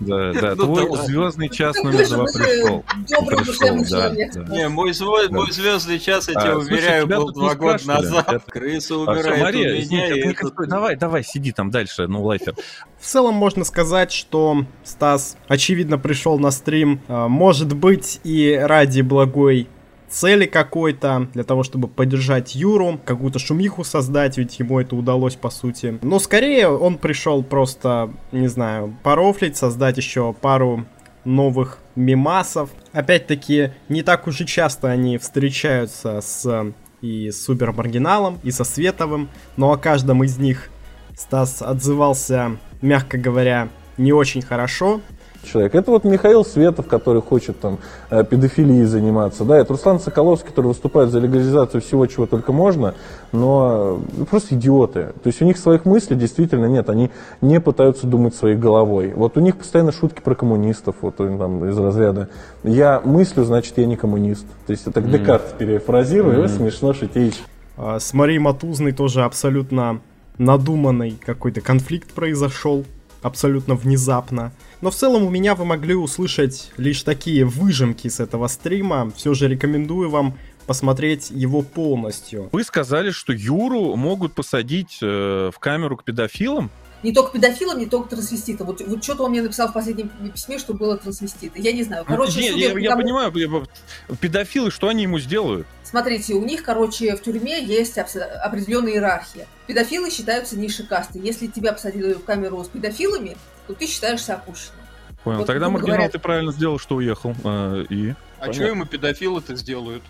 Да, 0.00 0.32
да, 0.40 0.54
Ну, 0.56 0.64
твой 0.64 0.90
да 0.90 1.02
звездный 1.04 1.48
час 1.48 1.76
Ну, 1.76 1.84
номер 1.90 2.08
два 2.08 2.24
пришел. 2.24 2.84
Пришел, 3.26 3.84
да. 3.90 4.10
Не, 4.54 4.68
мой, 4.68 4.92
свой, 4.92 5.28
Да. 5.28 5.34
мой 5.34 5.50
звездный 5.52 5.98
час, 5.98 6.28
я 6.28 6.34
А, 6.36 6.42
тебя 6.42 6.58
уверяю, 6.58 7.06
был 7.06 7.32
два 7.32 7.54
года 7.54 7.86
назад. 7.86 8.28
Это- 8.32 8.50
Крыса 8.50 8.94
А, 8.94 8.98
умирает 8.98 9.40
Мария, 9.42 9.72
у 9.72 9.76
меня. 9.78 10.66
Давай, 10.66 10.96
давай, 10.96 11.22
сиди 11.24 11.52
там 11.52 11.70
дальше, 11.70 12.06
ну, 12.08 12.22
лайфер. 12.24 12.54
В 13.00 13.06
целом 13.06 13.34
можно 13.34 13.64
сказать, 13.64 14.12
что 14.12 14.64
Стас 14.82 15.36
очевидно 15.48 15.98
пришел 15.98 16.38
на 16.38 16.50
стрим, 16.50 17.00
э, 17.06 17.26
может 17.28 17.74
быть 17.74 18.20
и 18.24 18.58
ради 18.60 19.02
благой 19.02 19.68
цели 20.14 20.46
какой-то, 20.46 21.28
для 21.34 21.42
того, 21.42 21.64
чтобы 21.64 21.88
поддержать 21.88 22.54
Юру, 22.54 23.00
какую-то 23.04 23.38
шумиху 23.38 23.82
создать, 23.82 24.38
ведь 24.38 24.58
ему 24.60 24.78
это 24.80 24.94
удалось 24.94 25.34
по 25.34 25.50
сути. 25.50 25.98
Но 26.02 26.18
скорее 26.20 26.68
он 26.68 26.98
пришел 26.98 27.42
просто, 27.42 28.10
не 28.30 28.46
знаю, 28.46 28.96
порофлить, 29.02 29.56
создать 29.56 29.96
еще 29.96 30.32
пару 30.32 30.86
новых 31.24 31.78
мимасов. 31.96 32.70
Опять-таки, 32.92 33.72
не 33.88 34.02
так 34.02 34.26
уж 34.28 34.40
и 34.40 34.46
часто 34.46 34.88
они 34.90 35.18
встречаются 35.18 36.20
с 36.20 36.72
и 37.00 37.30
с 37.30 37.44
Супер 37.44 37.72
Маргиналом, 37.72 38.38
и 38.42 38.50
со 38.50 38.64
Световым, 38.64 39.28
но 39.56 39.72
о 39.72 39.76
каждом 39.76 40.24
из 40.24 40.38
них 40.38 40.70
Стас 41.14 41.60
отзывался, 41.60 42.56
мягко 42.80 43.18
говоря, 43.18 43.68
не 43.98 44.12
очень 44.12 44.40
хорошо. 44.40 45.02
Человек. 45.44 45.74
Это 45.74 45.90
вот 45.90 46.04
Михаил 46.04 46.44
Светов, 46.44 46.86
который 46.86 47.22
хочет 47.22 47.60
там 47.60 47.78
э, 48.10 48.24
педофилией 48.24 48.84
заниматься, 48.84 49.44
да, 49.44 49.56
это 49.58 49.72
Руслан 49.72 50.00
Соколовский, 50.00 50.48
который 50.48 50.66
выступает 50.68 51.10
за 51.10 51.18
легализацию 51.20 51.80
всего, 51.80 52.06
чего 52.06 52.26
только 52.26 52.52
можно, 52.52 52.94
но 53.32 54.00
э, 54.18 54.24
просто 54.24 54.54
идиоты. 54.54 55.12
То 55.22 55.26
есть 55.26 55.40
у 55.42 55.44
них 55.44 55.58
своих 55.58 55.84
мыслей 55.84 56.16
действительно 56.16 56.66
нет, 56.66 56.88
они 56.90 57.10
не 57.40 57.60
пытаются 57.60 58.06
думать 58.06 58.34
своей 58.34 58.56
головой. 58.56 59.12
Вот 59.14 59.36
у 59.36 59.40
них 59.40 59.56
постоянно 59.56 59.92
шутки 59.92 60.20
про 60.20 60.34
коммунистов, 60.34 60.96
вот 61.00 61.16
там 61.16 61.64
из 61.68 61.78
разряда 61.78 62.28
«я 62.62 63.00
мыслю, 63.04 63.44
значит, 63.44 63.78
я 63.78 63.86
не 63.86 63.96
коммунист». 63.96 64.46
То 64.66 64.70
есть 64.72 64.86
это 64.86 65.00
Мгм. 65.00 65.10
Декарт 65.10 65.58
перефразирую, 65.58 66.40
Мгм. 66.40 66.48
смешно 66.48 66.92
шутеешь. 66.92 67.40
А, 67.76 67.98
С 67.98 68.12
Марией 68.14 68.38
Матузной 68.38 68.92
тоже 68.92 69.22
абсолютно 69.22 70.00
надуманный 70.38 71.16
какой-то 71.24 71.60
конфликт 71.60 72.12
произошел, 72.12 72.84
абсолютно 73.22 73.74
внезапно. 73.74 74.52
Но 74.84 74.90
в 74.90 74.94
целом 74.94 75.24
у 75.24 75.30
меня 75.30 75.54
вы 75.54 75.64
могли 75.64 75.94
услышать 75.94 76.70
лишь 76.76 77.02
такие 77.04 77.46
выжимки 77.46 78.06
с 78.08 78.20
этого 78.20 78.48
стрима. 78.48 79.10
Все 79.16 79.32
же 79.32 79.48
рекомендую 79.48 80.10
вам 80.10 80.36
посмотреть 80.66 81.30
его 81.30 81.62
полностью. 81.62 82.50
Вы 82.52 82.64
сказали, 82.64 83.10
что 83.10 83.32
Юру 83.32 83.96
могут 83.96 84.34
посадить 84.34 84.98
э, 85.00 85.50
в 85.54 85.58
камеру 85.58 85.96
к 85.96 86.04
педофилам? 86.04 86.70
Не 87.02 87.14
только 87.14 87.32
педофилам, 87.32 87.78
не 87.78 87.86
только 87.86 88.10
трансвеститам. 88.10 88.66
Вот, 88.66 88.82
вот 88.86 89.02
что-то 89.02 89.22
он 89.22 89.30
мне 89.30 89.40
написал 89.40 89.68
в 89.68 89.72
последнем 89.72 90.10
письме, 90.34 90.58
что 90.58 90.74
было 90.74 90.98
трансвеститы. 90.98 91.62
Я 91.62 91.72
не 91.72 91.82
знаю. 91.82 92.04
Короче, 92.04 92.40
Не, 92.42 92.50
судя 92.50 92.72
я, 92.74 92.78
я 92.78 92.94
понимаю, 92.94 93.32
я- 93.34 94.16
педофилы, 94.16 94.70
что 94.70 94.88
они 94.88 95.04
ему 95.04 95.18
сделают? 95.18 95.66
Смотрите, 95.82 96.34
у 96.34 96.44
них, 96.44 96.62
короче, 96.62 97.16
в 97.16 97.22
тюрьме 97.22 97.64
есть 97.64 97.96
абс- 97.96 98.16
определенная 98.16 98.92
иерархия. 98.92 99.46
Педофилы 99.66 100.10
считаются 100.10 100.58
низшей 100.58 100.84
кастой. 100.86 101.22
Если 101.22 101.46
тебя 101.46 101.72
посадили 101.72 102.12
в 102.12 102.22
камеру 102.24 102.62
с 102.62 102.68
педофилами, 102.68 103.38
то 103.66 103.74
ты 103.74 103.86
считаешься 103.86 104.34
опущенным. 104.34 104.80
Понял. 105.22 105.38
Вот, 105.38 105.46
Тогда 105.46 105.68
Маргинал, 105.70 105.96
говоря- 105.96 106.10
ты 106.10 106.18
правильно 106.18 106.52
сделал, 106.52 106.78
что 106.78 106.96
уехал. 106.96 107.34
э, 107.44 107.84
и? 107.88 108.14
А 108.38 108.52
что 108.52 108.64
ему 108.64 108.84
педофилы-то 108.84 109.54
сделают? 109.56 110.02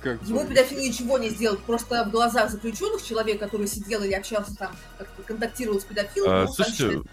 Как 0.00 0.20
бы? 0.20 0.28
Ему 0.28 0.46
педофилы 0.46 0.82
ничего 0.88 1.18
не 1.18 1.30
сделают. 1.30 1.62
Просто 1.64 2.04
в 2.04 2.10
глазах 2.10 2.50
заключенных 2.50 3.02
человек, 3.04 3.38
который 3.40 3.66
сидел 3.66 4.02
или 4.02 4.12
общался 4.12 4.54
там, 4.56 4.72
как-то 4.98 5.22
контактировал 5.22 5.80
с 5.80 5.84
педофилом, 5.84 6.30
А, 6.30 6.46
слушайте, 6.48 6.76
считает- 6.76 7.06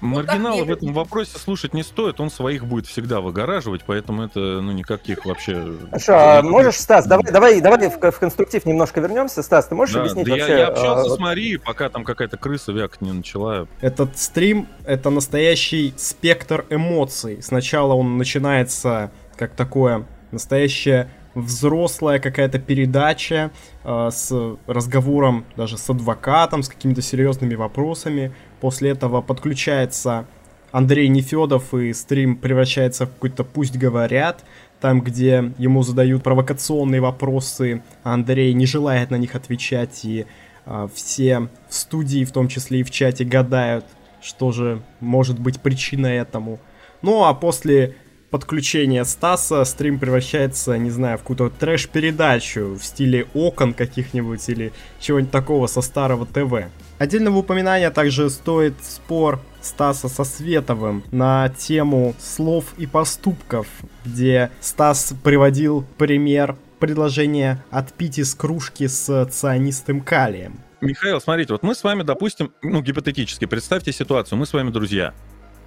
Маргинала 0.00 0.58
так 0.58 0.66
в 0.68 0.72
этом 0.72 0.92
вопросе 0.92 1.38
слушать 1.38 1.72
не 1.74 1.82
стоит, 1.82 2.20
он 2.20 2.30
своих 2.30 2.66
будет 2.66 2.86
всегда 2.86 3.20
выгораживать, 3.20 3.82
поэтому 3.86 4.22
это, 4.24 4.38
ну, 4.38 4.72
никаких 4.72 5.24
вообще... 5.24 5.74
Хорошо, 5.90 6.12
а 6.16 6.42
можешь, 6.42 6.76
Стас, 6.76 7.06
давай, 7.06 7.32
давай, 7.32 7.60
давай 7.60 7.88
в, 7.88 7.96
в 7.98 8.18
конструктив 8.18 8.66
немножко 8.66 9.00
вернемся. 9.00 9.42
Стас, 9.42 9.66
ты 9.68 9.74
можешь 9.74 9.94
Да, 9.94 10.00
объяснить 10.02 10.26
да 10.26 10.36
я- 10.36 10.42
вообще? 10.42 10.58
я, 10.58 10.66
общался 10.68 11.00
а, 11.00 11.04
с 11.04 11.08
вот- 11.10 11.20
Марией, 11.20 11.58
пока 11.58 11.88
там 11.88 12.04
какая-то 12.04 12.36
крыса 12.36 12.72
вякать 12.72 13.00
не 13.00 13.12
начала. 13.12 13.66
Этот 13.80 14.18
стрим— 14.18 14.68
это 14.84 15.10
настоящий 15.10 15.94
спектр 15.96 16.66
эмоций. 16.70 17.42
Сначала 17.42 17.94
он 17.94 18.18
начинается 18.18 19.10
как 19.36 19.52
такое 19.52 20.06
настоящее 20.32 21.08
взрослая 21.34 22.18
какая-то 22.18 22.58
передача 22.58 23.50
э, 23.82 24.10
с 24.12 24.56
разговором 24.66 25.44
даже 25.56 25.78
с 25.78 25.88
адвокатом, 25.90 26.62
с 26.62 26.68
какими-то 26.68 27.02
серьезными 27.02 27.54
вопросами. 27.54 28.32
После 28.60 28.90
этого 28.90 29.20
подключается 29.20 30.26
Андрей 30.72 31.08
Нефедов, 31.08 31.72
и 31.74 31.92
стрим 31.92 32.36
превращается 32.36 33.06
в 33.06 33.12
какой-то 33.12 33.44
«пусть 33.44 33.76
говорят», 33.76 34.44
там, 34.80 35.00
где 35.00 35.52
ему 35.56 35.82
задают 35.82 36.22
провокационные 36.22 37.00
вопросы, 37.00 37.82
а 38.02 38.14
Андрей 38.14 38.52
не 38.52 38.66
желает 38.66 39.10
на 39.10 39.16
них 39.16 39.34
отвечать, 39.34 40.04
и 40.04 40.26
э, 40.66 40.88
все 40.94 41.48
в 41.68 41.74
студии, 41.74 42.24
в 42.24 42.32
том 42.32 42.48
числе 42.48 42.80
и 42.80 42.82
в 42.82 42.90
чате, 42.90 43.24
гадают, 43.24 43.86
что 44.20 44.52
же 44.52 44.82
может 45.00 45.38
быть 45.38 45.60
причиной 45.60 46.16
этому. 46.16 46.58
Ну 47.02 47.24
а 47.24 47.34
после 47.34 47.96
подключения 48.34 49.04
Стаса 49.04 49.64
стрим 49.64 50.00
превращается, 50.00 50.76
не 50.76 50.90
знаю, 50.90 51.18
в 51.18 51.20
какую-то 51.20 51.50
трэш-передачу 51.50 52.74
в 52.74 52.84
стиле 52.84 53.28
окон 53.32 53.72
каких-нибудь 53.72 54.48
или 54.48 54.72
чего-нибудь 54.98 55.30
такого 55.30 55.68
со 55.68 55.80
старого 55.82 56.26
ТВ. 56.26 56.68
Отдельного 56.98 57.38
упоминания 57.38 57.92
также 57.92 58.28
стоит 58.30 58.74
спор 58.82 59.38
Стаса 59.62 60.08
со 60.08 60.24
Световым 60.24 61.04
на 61.12 61.48
тему 61.50 62.16
слов 62.18 62.74
и 62.76 62.86
поступков, 62.88 63.68
где 64.04 64.50
Стас 64.60 65.14
приводил 65.22 65.86
пример 65.96 66.56
предложения 66.80 67.64
отпить 67.70 68.18
из 68.18 68.34
кружки 68.34 68.88
с 68.88 69.26
цианистым 69.26 70.00
калием. 70.00 70.58
Михаил, 70.80 71.20
смотрите, 71.20 71.52
вот 71.52 71.62
мы 71.62 71.76
с 71.76 71.84
вами, 71.84 72.02
допустим, 72.02 72.52
ну, 72.62 72.82
гипотетически, 72.82 73.44
представьте 73.44 73.92
ситуацию, 73.92 74.36
мы 74.40 74.44
с 74.44 74.52
вами 74.52 74.70
друзья, 74.70 75.14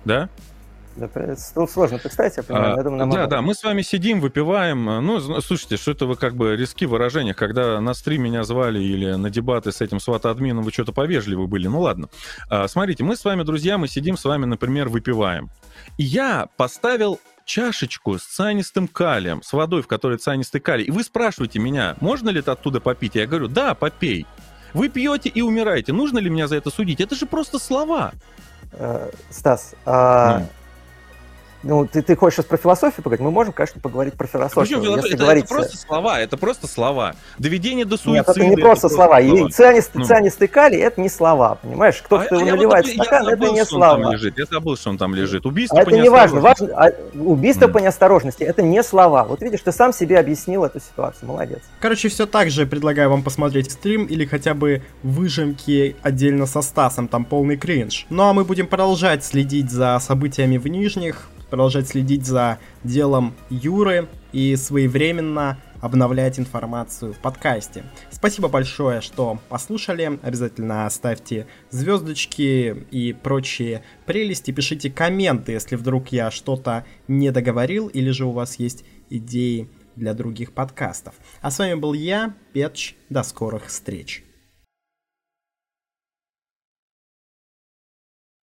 да? 0.03 0.27
Да, 0.97 1.67
сложно 1.67 1.99
представить, 1.99 2.37
я 2.37 2.43
понимаю, 2.43 2.73
а, 2.73 2.77
я 2.77 2.83
думаю, 2.83 3.11
Да, 3.11 3.27
да, 3.27 3.41
мы 3.41 3.53
с 3.53 3.63
вами 3.63 3.81
сидим, 3.81 4.19
выпиваем. 4.19 4.85
Ну, 4.85 5.41
слушайте, 5.41 5.77
что 5.77 5.91
это 5.91 6.05
вы 6.05 6.15
как 6.15 6.35
бы 6.35 6.55
риски 6.55 6.85
в 6.85 6.89
выражениях, 6.89 7.35
когда 7.35 7.79
на 7.79 7.93
стрим 7.93 8.23
меня 8.23 8.43
звали 8.43 8.79
или 8.79 9.13
на 9.13 9.29
дебаты 9.29 9.71
с 9.71 9.81
этим 9.81 9.99
сват-админом, 9.99 10.63
вы 10.63 10.71
что-то 10.71 10.91
повежливы 10.91 11.47
были. 11.47 11.67
Ну 11.67 11.81
ладно. 11.81 12.09
А, 12.49 12.67
смотрите, 12.67 13.03
мы 13.03 13.15
с 13.15 13.23
вами 13.23 13.43
друзья, 13.43 13.77
мы 13.77 13.87
сидим 13.87 14.17
с 14.17 14.25
вами, 14.25 14.45
например, 14.45 14.89
выпиваем. 14.89 15.49
И 15.97 16.03
я 16.03 16.47
поставил 16.57 17.19
чашечку 17.45 18.19
с 18.19 18.23
цианистым 18.23 18.87
калием, 18.87 19.41
с 19.41 19.53
водой, 19.53 19.81
в 19.81 19.87
которой 19.87 20.17
цианистый 20.17 20.61
калий. 20.61 20.85
И 20.85 20.91
вы 20.91 21.03
спрашиваете 21.03 21.59
меня, 21.59 21.95
можно 22.01 22.29
ли 22.29 22.39
это 22.39 22.51
оттуда 22.51 22.81
попить? 22.81 23.15
Я 23.15 23.25
говорю, 23.25 23.47
да, 23.47 23.73
попей. 23.73 24.25
Вы 24.73 24.89
пьете 24.89 25.29
и 25.29 25.41
умираете. 25.41 25.93
Нужно 25.93 26.19
ли 26.19 26.29
меня 26.29 26.47
за 26.47 26.57
это 26.57 26.69
судить? 26.69 27.01
Это 27.01 27.15
же 27.15 27.25
просто 27.25 27.57
слова. 27.57 28.11
Э, 28.73 29.09
Стас, 29.29 29.75
а, 29.85 30.39
ну, 30.39 30.47
ты, 31.91 32.01
ты 32.01 32.15
хочешь 32.15 32.37
сейчас 32.37 32.45
про 32.45 32.57
философию 32.57 33.03
поговорить? 33.03 33.23
Мы 33.23 33.31
можем, 33.31 33.53
конечно, 33.53 33.81
поговорить 33.81 34.13
про 34.13 34.27
философию. 34.27 34.65
Причем 34.65 34.81
философия? 34.83 34.97
Если 35.07 35.15
это, 35.15 35.23
говорить... 35.23 35.45
это 35.45 35.53
просто 35.55 35.77
слова, 35.77 36.19
это 36.19 36.37
просто 36.37 36.67
слова. 36.67 37.15
Доведение 37.39 37.85
до 37.85 37.97
суицида. 37.97 38.13
Нет, 38.17 38.29
это 38.29 38.45
не 38.45 38.55
просто 38.57 38.89
слова. 38.89 39.19
И 39.19 39.29
слова. 39.29 39.49
цианистый, 39.49 40.01
Ну. 40.01 40.05
цианистый 40.05 40.47
калий– 40.47 40.79
это 40.81 41.01
не 41.01 41.09
слова, 41.09 41.55
понимаешь? 41.55 42.01
Кто-то 42.03 42.23
А 42.23 42.35
его 42.35 42.45
я 42.45 42.51
вот 42.51 42.55
наливает 42.57 42.85
в 42.85 42.89
это- 42.89 42.97
я 42.97 43.03
стакан, 43.03 43.21
это 43.27 43.29
забыл, 43.31 43.53
не 43.53 43.61
он 43.61 43.67
там 43.67 43.67
слова. 43.67 44.11
лежит. 44.13 44.37
Я 44.37 44.45
забыл, 44.45 44.77
что 44.77 44.89
он 44.89 44.97
там 44.97 45.15
лежит. 45.15 45.45
Убийство 45.45 45.79
А 45.79 45.83
по 45.83 45.89
это 45.89 45.99
не 45.99 46.09
важно. 46.09 46.39
важно 46.41 46.67
а 46.75 46.91
убийство 47.15 47.67
по 47.67 47.79
неосторожности– 47.79 48.43
это 48.45 48.61
не 48.61 48.83
слова. 48.83 49.23
Вот 49.23 49.41
видишь, 49.41 49.61
ты 49.61 49.71
сам 49.71 49.93
себе 49.93 50.19
объяснил 50.19 50.63
эту 50.63 50.79
ситуацию. 50.79 51.27
Молодец. 51.27 51.59
Короче, 51.79 52.09
все 52.09 52.25
так 52.25 52.49
же 52.49 52.65
предлагаю 52.65 53.09
вам 53.09 53.23
посмотреть 53.23 53.71
стрим 53.71 54.05
или 54.05 54.25
хотя 54.25 54.53
бы 54.53 54.81
выжимки 55.03 55.95
отдельно 56.01 56.45
со 56.45 56.61
Стасом, 56.61 57.07
там 57.07 57.25
полный 57.25 57.57
кринж. 57.57 58.05
Ну 58.09 58.23
а 58.23 58.33
мы 58.33 58.43
будем 58.43 58.67
продолжать 58.67 59.23
следить 59.25 59.71
за 59.71 59.97
событиями 59.99 60.57
в 60.57 60.67
Нижних, 60.67 61.27
продолжать 61.49 61.87
следить 61.87 62.25
за 62.25 62.59
делом 62.83 63.33
Юры 63.49 64.07
и 64.31 64.55
своевременно 64.55 65.57
обновлять 65.81 66.39
информацию 66.39 67.13
в 67.13 67.17
подкасте. 67.19 67.83
Спасибо 68.09 68.47
большое, 68.47 69.01
что 69.01 69.39
послушали. 69.49 70.19
Обязательно 70.21 70.89
ставьте 70.89 71.47
звездочки 71.69 72.85
и 72.91 73.13
прочие 73.13 73.83
прелести. 74.05 74.51
Пишите 74.51 74.89
комменты, 74.89 75.51
если 75.53 75.75
вдруг 75.75 76.09
я 76.09 76.31
что-то 76.31 76.85
не 77.07 77.31
договорил 77.31 77.87
или 77.87 78.09
же 78.11 78.25
у 78.25 78.31
вас 78.31 78.59
есть 78.59 78.85
идеи 79.09 79.69
для 79.95 80.13
других 80.13 80.53
подкастов. 80.53 81.15
А 81.41 81.51
с 81.51 81.59
вами 81.59 81.75
был 81.75 81.93
я, 81.93 82.33
Петч. 82.53 82.95
До 83.09 83.23
скорых 83.23 83.67
встреч. 83.67 84.26